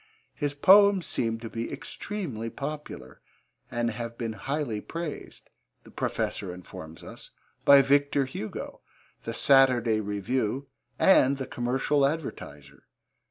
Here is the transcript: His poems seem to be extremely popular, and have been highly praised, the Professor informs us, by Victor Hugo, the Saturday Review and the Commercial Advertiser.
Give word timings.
His 0.33 0.55
poems 0.55 1.05
seem 1.05 1.39
to 1.41 1.47
be 1.47 1.71
extremely 1.71 2.49
popular, 2.49 3.21
and 3.69 3.91
have 3.91 4.17
been 4.17 4.33
highly 4.33 4.81
praised, 4.81 5.51
the 5.83 5.91
Professor 5.91 6.51
informs 6.51 7.03
us, 7.03 7.29
by 7.65 7.83
Victor 7.83 8.25
Hugo, 8.25 8.81
the 9.25 9.33
Saturday 9.35 9.99
Review 9.99 10.67
and 10.97 11.37
the 11.37 11.45
Commercial 11.45 12.03
Advertiser. 12.03 12.85